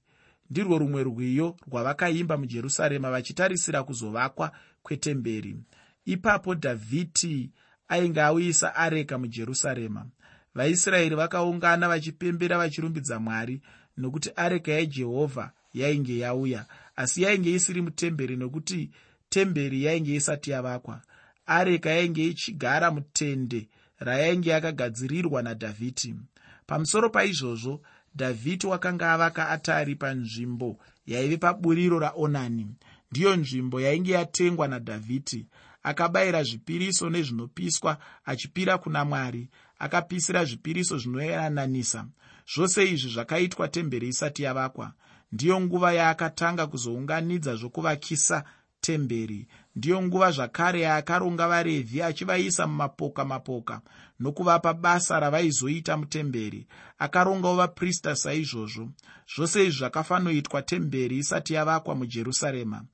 ndirwo 0.50 0.78
rumwe 0.78 1.02
rwiyo 1.02 1.56
rwavakaimba 1.68 2.36
mujerusarema 2.36 3.10
vachitarisira 3.10 3.82
kuzovakwa 3.82 4.52
kwetemberi. 4.82 5.56
Ipapo 6.04 6.54
dhavhidi 6.54 7.50
ainge 7.88 8.22
auyisa 8.22 8.74
areka 8.74 9.18
mujerusarema. 9.18 10.06
Vaisraeri 10.54 11.14
vakaungana 11.16 11.88
vachipembera 11.88 12.58
vachirumbidza 12.58 13.18
mwari 13.20 13.60
nokuti 13.96 14.30
areka 14.36 14.72
yajehovha 14.72 15.52
yainge 15.74 16.18
yauya 16.18 16.66
asi 16.96 17.22
yainge 17.22 17.54
isiri 17.54 17.82
mutemberi 17.82 18.36
nokuti 18.36 18.90
temberi 19.28 19.84
yainge 19.84 20.14
isati 20.14 20.50
yavakwa. 20.50 21.02
Areka 21.46 21.90
yainge 21.90 22.24
ichigara 22.26 22.90
mutende 22.90 23.68
rayainge 23.98 24.50
yakagadzirirwa 24.50 25.42
nadhavhidi 25.42 26.14
pamusoro 26.66 27.10
paizvozvo 27.10 27.80
dhavhidi 28.14 28.66
wakanga 28.66 29.12
avaka 29.12 29.48
atari 29.48 29.94
panzvimbo 29.96 30.78
yaive 31.06 31.36
paburiro 31.36 31.98
raonani. 31.98 32.66
Ndiyo 33.10 33.36
nzvimbo 33.36 33.80
yainge 33.80 34.12
yatengwa 34.12 34.68
nadhavhidi 34.68 35.46
akabayira 35.82 36.42
zvipiriso 36.42 37.10
nezvinopiswa 37.10 37.98
achipira 38.24 38.78
kuna 38.78 39.04
mwari 39.04 39.48
akapisira 39.78 40.44
zvipiriso 40.44 40.98
zvinoyananisa. 40.98 42.06
Zvose 42.54 42.90
izvi 42.92 43.08
zvakaitwa 43.10 43.68
temberi 43.68 44.08
isati 44.08 44.42
yavakwa. 44.42 44.92
Ndiyo 45.32 45.60
nguva 45.60 45.92
yaakatanga 45.92 46.66
kuzounganidza 46.66 47.56
zvokuvakisa 47.56 48.44
temberi 48.80 49.48
ndiyo 49.76 50.02
nguva 50.02 50.30
zvakare 50.30 50.80
yaakaronga 50.80 51.48
varevhi 51.48 52.02
achivaisa 52.02 52.66
mumapoka 52.66 53.24
mapoka 53.24 53.80
nokuvapa 54.20 54.74
basa 54.74 55.20
ravaizoita 55.20 55.96
mutemberi. 55.96 56.66
Akarongawo 56.98 57.56
vaprista 57.56 58.16
saizvozvo. 58.16 58.88
Zvose 59.36 59.66
izvi 59.66 59.78
zvakafanoitwa 59.78 60.62
temberi 60.62 61.18
isati 61.18 61.54
yavakwa 61.54 61.94
mujerusarema. 61.94 62.84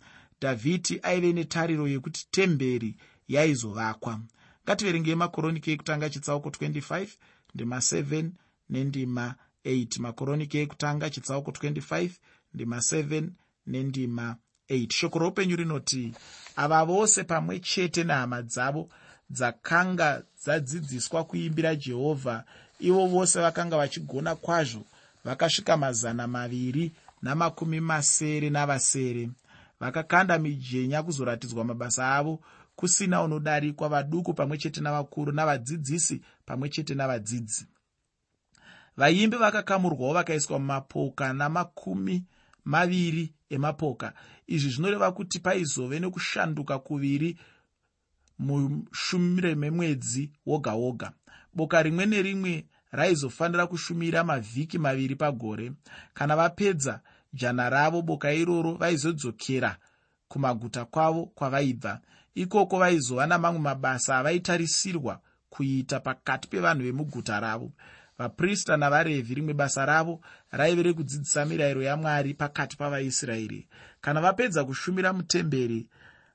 Dhavhidi 0.40 1.00
aive 1.02 1.32
netariro 1.32 1.88
yekuti 1.88 2.26
temberi 2.30 2.96
yaizovakwa. 3.28 4.20
Ngativerengei 4.64 5.14
makoroniki 5.14 5.70
ekutanga 5.70 6.10
chitsauko 6.10 6.48
25 6.48 7.08
ndima 7.54 7.76
7 7.76 8.30
nendima 8.70 9.34
8 9.64 10.00
makoroniki 10.00 10.58
ekutanga 10.58 11.10
chitsauko 11.10 11.50
25 11.50 12.10
ndima 12.54 12.76
7 12.76 13.28
nendima 13.66 14.26
8 14.32 14.45
shoko 14.88 15.18
roupenyu 15.18 15.56
rinoti 15.56 16.14
ava 16.56 16.84
vose 16.84 17.24
pamwe 17.24 17.60
chete 17.60 18.04
nehama 18.04 18.42
dzavo 18.42 18.88
dzakanga 19.30 20.22
dzadzidziswa 20.42 21.24
kuimbira 21.24 21.74
jehovha 21.76 22.44
ivo 22.80 23.06
vose 23.06 23.40
vakanga 23.40 23.76
vachigona 23.76 24.34
kwazvo 24.34 24.84
vakasvika 25.24 25.76
mazana 25.76 26.26
maviri 26.26 26.92
namakumi 27.22 27.80
masere 27.80 28.50
navasere. 28.50 29.30
Vakakanda 29.80 30.38
mijenya 30.38 31.02
kuzoratidzwa 31.02 31.64
mabasa 31.64 32.14
avo 32.14 32.40
kusina 32.76 33.22
unodarikwa 33.22 33.88
vaduku 33.88 34.34
pamwe 34.34 34.58
chete 34.58 34.80
navakuru 34.80 35.32
navadzidzisi 35.32 36.22
pamwe 36.46 36.68
chete 36.68 36.94
navadzidzi. 36.94 37.66
Vaimbi 38.96 39.36
vakakamurwawo 39.36 40.14
vakaiswa 40.14 40.58
mumapoka 40.58 41.32
namakumi 41.32 42.24
maviri 42.66 43.34
emapoka. 43.50 44.12
Izvi 44.46 44.70
zvinoreva 44.70 45.12
kuti 45.12 45.38
paizove 45.38 46.00
nekushanduka 46.00 46.78
kuviri 46.78 47.38
mushumire 48.38 49.54
memwedzi 49.54 50.30
woga 50.46 50.72
woga. 50.74 51.12
Boka 51.54 51.82
rimwe 51.82 52.06
nerimwe 52.06 52.66
raizofanira 52.90 53.66
kushumira 53.66 54.24
mavhiki 54.24 54.78
maviri 54.78 55.16
pagore. 55.16 55.72
Kana 56.14 56.36
vapedza 56.36 57.00
jana 57.32 57.70
ravo 57.70 58.02
boka 58.02 58.32
iroro 58.32 58.74
vaizodzokera 58.74 59.76
kumaguta 60.28 60.84
kwavo 60.84 61.26
kwavaibva. 61.26 62.00
Ikoko 62.34 62.78
vaizova 62.78 63.26
namamwe 63.26 63.60
mabasa 63.60 64.18
avaitarisirwa 64.18 65.20
kuita 65.50 66.00
pakati 66.00 66.48
pevanhu 66.48 66.82
vemuguta 66.82 67.40
ravo. 67.40 67.72
Vaprista 68.18 68.76
navarevhi 68.76 69.34
rimwe 69.34 69.54
basa 69.54 69.86
ravo 69.86 70.20
raive 70.56 70.82
rekudzidzisa 70.82 71.44
mirayiro 71.44 71.82
yamwari 71.82 72.34
pakati 72.34 72.76
pavaisraeri. 72.76 73.68
Kana 74.00 74.20
vapedza 74.20 74.64
kushumira 74.64 75.12
mutemberi 75.12 75.88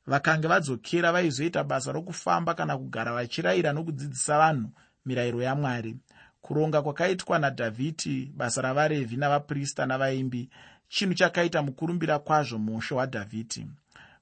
vakange 0.07 0.47
vadzokera 0.47 1.11
vaizoita 1.11 1.63
basa 1.63 1.91
rokufamba 1.91 2.53
kana 2.53 2.77
kugara 2.77 3.13
vachirayira 3.13 3.73
nokudzidzisa 3.73 4.37
vanhu 4.37 4.69
mirayiro 5.05 5.41
yamwari. 5.41 5.97
Kuronga 6.41 6.81
kwakaitwa 6.81 7.39
nadhavhidhi 7.39 8.31
basa 8.35 8.61
ravarevhi 8.61 9.17
navaprista 9.17 9.85
navaimbi 9.85 10.49
chinhu 10.89 11.13
chakaita 11.13 11.61
mukurumbira 11.61 12.19
kwazvo 12.19 12.57
mushe 12.57 12.93
wadhavhidhi. 12.93 13.67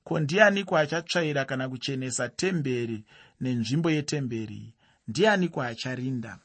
Ko 0.04 0.20
ndianiko 0.20 0.78
achatsvaira 0.78 1.46
kana 1.46 1.70
kuchenesa 1.70 2.30
temberi 2.30 3.04
nenzvimbo 3.42 3.92
yetemberi? 3.92 4.74
Ndianiko 5.08 5.62
acharinda 5.64 6.38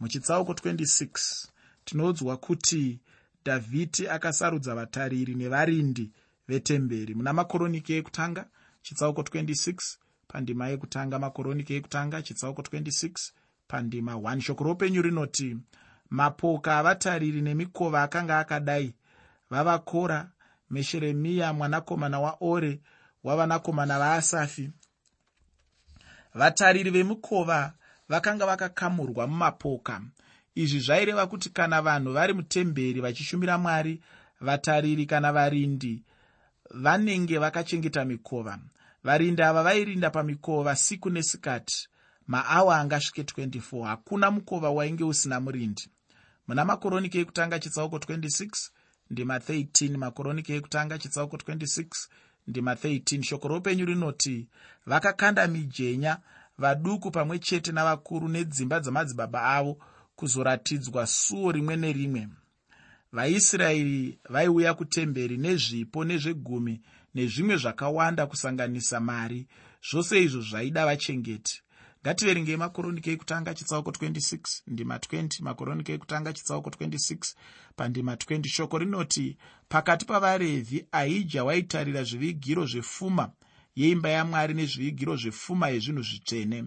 muchitsauko 0.00 0.52
26 0.52 1.48
tinoudzwa 1.86 2.36
kuti 2.36 3.00
dhavhidhi 3.44 4.08
akasarudza 4.08 4.74
vatariri 4.74 5.34
nevarindi 5.34 6.10
vetemberi. 6.48 7.14
Muna 7.14 7.32
makoroniki 7.32 7.92
ekutanga 7.94 8.42
chitsauko 8.82 9.20
26 9.22 9.96
pandima 10.28 10.68
yekutanga 10.68 11.18
makoroniki 11.18 11.74
ekutanga 11.78 12.22
chitsauko 12.22 12.62
26 12.62 13.32
pandima 13.68 14.12
1 14.14 14.40
shoko 14.40 14.64
roupenyu 14.64 15.02
rinoti 15.02 15.56
mapoka 16.10 16.78
avatariri 16.78 17.40
nemikova 17.42 18.02
akanga 18.02 18.38
akadai 18.38 18.94
vavakora 19.50 20.30
mesheremiya 20.70 21.52
mwanakomana 21.52 22.20
waore 22.20 22.80
wavanakomana 23.24 23.98
vaasafi. 23.98 24.70
Vatariri 26.34 26.90
vemukova 26.90 27.72
vakanga 28.08 28.46
vakakamurwa 28.46 29.26
mumapoka 29.26 30.02
izvi 30.56 30.80
zvaireva 30.80 31.26
kuti 31.26 31.50
kana 31.50 31.82
vanhu 31.82 32.12
vari 32.12 32.32
mutemberi 32.32 33.00
vachishumira 33.00 33.58
mwari 33.58 34.00
vatariri 34.40 35.06
kana 35.06 35.32
varindi 35.32 36.02
vanenge 36.70 37.38
vakachengeta 37.38 38.04
mikova. 38.04 38.58
Varindi 39.04 39.42
ava 39.42 39.62
vairinda 39.62 40.10
pamikova 40.10 40.76
siku 40.76 41.10
nesikati 41.10 41.88
maawa 42.26 42.78
angasvike 42.80 43.22
24 43.22 43.84
hakuna 43.86 44.30
mukova 44.30 44.70
wainge 44.70 45.04
usina 45.04 45.40
murindi. 45.40 45.88
Muna 46.48 46.64
makoroniki 46.64 47.18
ekutanga 47.18 47.58
chitsauko 47.58 47.96
26 47.96 48.48
ndima 49.10 49.38
13 49.38 49.96
makoroniki 49.96 50.52
ekutanga 50.52 50.98
chitsauko 50.98 51.36
26 51.36 51.86
ndima 52.46 52.74
13 52.74 53.22
shoko 53.22 53.48
roupenyu 53.48 53.84
rinoti 53.86 54.46
vakakanda 54.86 55.46
mijenya 55.48 56.18
vaduku 56.58 57.10
pamwe 57.10 57.38
chete 57.38 57.72
navakuru 57.72 58.28
nedzimba 58.28 58.80
dzamadzibaba 58.80 59.42
avo 59.42 59.78
kuzoratidzwa 60.16 61.06
suo 61.06 61.52
rimwe 61.52 61.76
nerimwe. 61.76 62.28
Vaisraeri 63.12 64.18
vaiuya 64.28 64.74
kutemberi 64.74 65.36
nezvipo 65.36 66.04
nezvegumi 66.04 66.80
nezvimwe 67.14 67.56
zvakawanda 67.56 68.26
kusanganisa 68.26 69.00
mari 69.00 69.46
zvose 69.88 70.22
izvo 70.24 70.40
zvaida 70.40 70.86
vachengeti. 70.86 71.62
Ngativerengei 72.02 72.56
makoroniki 72.56 73.10
ekutanga 73.10 73.54
chitsauko 73.54 73.90
26 73.90 74.62
ndima 74.66 74.96
20 74.96 75.42
makoroniki 75.42 75.92
ekutanga 75.92 76.32
chitsauko 76.32 76.70
26 76.70 77.34
pandima 77.76 78.14
20 78.14 78.48
shoko 78.48 78.78
rinoti 78.78 79.36
pakati 79.68 80.04
pavarevhi 80.06 80.86
ahija 80.92 81.44
waitarira 81.44 82.02
zvivigiro 82.04 82.66
zvepfuma 82.66 83.30
yeimba 83.76 84.08
yamwari 84.08 84.54
nezvivigiro 84.54 85.16
zvepfuma 85.16 85.68
yezvinhu 85.68 86.02
zvitsvene. 86.02 86.64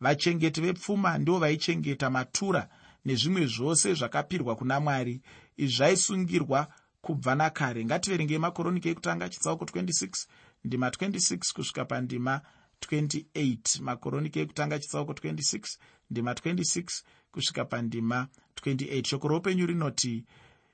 Vachengeti 0.00 0.60
vepfuma 0.60 1.18
ndivo 1.18 1.38
vaichengeta 1.38 2.10
matura 2.10 2.68
nezvimwe 3.04 3.46
zvose 3.46 3.94
zvakapirwa 3.94 4.56
kuna 4.56 4.80
mwari. 4.80 5.20
Izvi 5.56 5.76
zvaisungirwa 5.76 6.66
kubva 7.00 7.34
nakare. 7.34 7.84
Ngativerengei 7.84 8.38
makoroniki 8.38 8.88
ekutanga 8.88 9.28
chitsauko 9.28 9.64
26 9.64 10.26
ndima 10.64 10.88
26 10.88 11.52
kusvika 11.54 11.84
pandima 11.84 12.40
28 12.80 13.82
makoroniki 13.82 14.38
ekutanga 14.40 14.78
chitsauko 14.78 15.12
26 15.12 15.78
ndima 16.10 16.32
26 16.32 17.02
kusvika 17.32 17.64
pandima 17.64 18.28
28 18.62 19.06
shoko 19.06 19.28
roupenyu 19.28 19.66
rinoti 19.66 20.24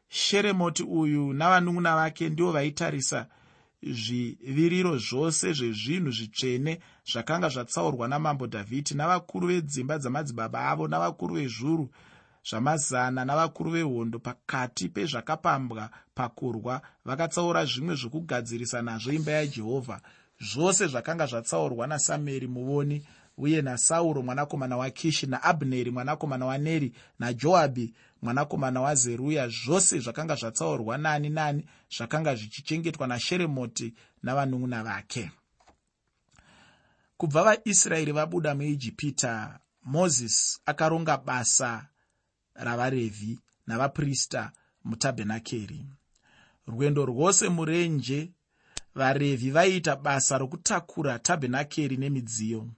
sheremoti 0.08 0.82
uyu 0.82 1.32
navanun'una 1.32 1.96
vake 1.96 2.28
ndivo 2.28 2.52
vaitarisa 2.52 3.26
zviviriro 3.82 4.98
zvose 4.98 5.52
zvezvinhu 5.52 6.10
zvitsvene 6.10 6.80
zvakanga 7.10 7.48
zvatsaurwa 7.48 8.08
namambo 8.08 8.46
dhavhidhi 8.46 8.94
navakuru 8.94 9.46
vedzimba 9.48 9.98
dzamadzibaba 9.98 10.60
avo 10.70 10.88
navakuru 10.88 11.34
vezvuru 11.34 11.90
zvamazana 12.48 13.24
navakuru 13.24 13.70
vehondo 13.70 14.18
pakati 14.18 14.88
pezvakapambwa 14.88 15.90
pakurwa 16.14 16.80
vakatsaura 17.04 17.64
zvimwe 17.64 17.94
zvokugadzirisa 17.94 18.82
nazvo 18.82 19.12
imba 19.12 19.32
yajehovha 19.32 20.00
zvose 20.40 20.86
zvakanga 20.86 21.26
zvatsaurwa 21.26 21.86
nasameri 21.86 22.46
muvoni 22.46 23.06
uye 23.38 23.62
nasauro 23.62 24.22
mwanakomana 24.22 24.76
wakishi 24.76 25.26
naabneri 25.26 25.90
mwanakomana 25.90 26.46
waneri 26.46 26.92
najoabhi 27.18 27.94
mwanakomana 28.22 28.80
wazeruya. 28.80 29.48
Zvose 29.48 29.98
zvakanga 30.00 30.34
zvatsaurwa 30.34 30.98
nani 30.98 31.30
nani 31.30 31.66
zvakanga 31.96 32.34
zvichichengetwa 32.34 33.06
nasheremoti 33.06 33.94
navanun'una 34.22 34.82
vake. 34.82 35.30
Kubva 37.16 37.42
vaisraeri 37.42 38.12
vabuda 38.12 38.54
muijipita 38.54 39.58
mozisi 39.84 40.60
akaronga 40.66 41.16
basa 41.16 41.88
ravarevhi 42.58 43.38
navaprista 43.66 44.52
mutabhenakeri. 44.84 45.84
Rwendo 46.66 47.06
rwose 47.06 47.48
murenje 47.48 48.30
varevhi 48.94 49.50
vaiita 49.50 49.96
basa 49.96 50.38
rokutakura 50.38 51.18
tabhenakeri 51.18 51.96
nemidziyo. 51.96 52.68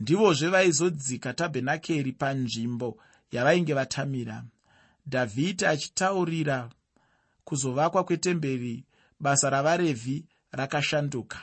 Ndivozve 0.00 0.48
vaizodzika 0.48 1.34
tabhenakeri 1.34 2.12
panzvimbo 2.12 2.98
yavainge 3.32 3.74
vatamira. 3.74 4.44
Dhavhidhi 5.06 5.66
achitaurira 5.66 6.70
kuzovakwa 7.44 8.04
kwetemberi 8.04 8.84
basa 9.20 9.50
ravarevhi 9.50 10.24
rakashanduka. 10.52 11.42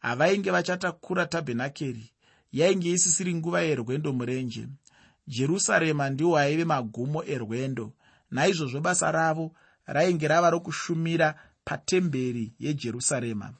Havainge 0.00 0.50
vachatakura 0.50 1.26
tabhenakeri 1.26 2.10
yainge 2.52 2.90
isisiri 2.90 3.34
nguva 3.34 3.60
yerwendo 3.62 4.12
murenje 4.12 4.68
jerusarema 5.26 6.10
ndiwo 6.10 6.38
aive 6.38 6.64
magumo 6.64 7.24
erwendo. 7.24 7.92
Naizvozvo 8.30 8.80
basa 8.80 9.10
ravo 9.10 9.52
rainge 9.86 10.28
rava 10.28 10.50
rokushumira 10.50 11.34
patemberi 11.64 12.52
yejerusarema. 12.58 13.52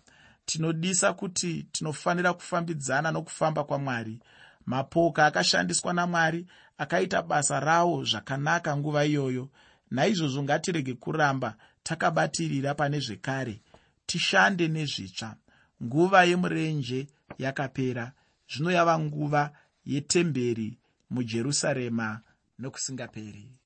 Tinodisa 0.46 1.12
kuti 1.12 1.66
tinofanira 1.72 2.33
kufambidzana 2.33 3.11
nokufamba 3.12 3.64
kwamwari. 3.64 4.20
Mapoka 4.66 5.26
akashandiswa 5.26 5.92
namwari 5.92 6.46
akaita 6.79 7.22
basa 7.22 7.61
rawo 7.61 8.05
zvakanaka 8.05 8.76
nguva 8.76 9.05
iyoyo. 9.05 9.48
Naizvozvo 9.90 10.42
ngatirege 10.42 10.94
kuramba 10.94 11.57
takabatirira 11.83 12.74
pane 12.74 13.00
zvekare 13.00 13.61
tishande 14.07 14.68
nezvitsva. 14.68 15.37
Nguva 15.83 16.24
yemurenje 16.24 17.07
yakapera. 17.38 18.12
Zvino 18.48 18.70
yava 18.70 18.98
nguva 18.98 19.50
yetemberi 19.87 20.79
mujerusarema 21.11 22.21
nokusingaperi 22.59 23.59